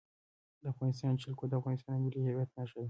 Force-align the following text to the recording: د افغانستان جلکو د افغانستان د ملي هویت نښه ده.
د 0.61 0.63
افغانستان 0.73 1.11
جلکو 1.21 1.43
د 1.47 1.53
افغانستان 1.59 1.93
د 1.97 2.01
ملي 2.05 2.19
هویت 2.23 2.49
نښه 2.57 2.75
ده. 2.77 2.79